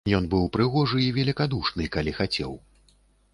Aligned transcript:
Ён 0.19 0.23
быў 0.29 0.45
прыгожы 0.55 1.01
і 1.03 1.11
велікадушны, 1.17 1.83
калі 1.97 2.15
хацеў. 2.21 2.57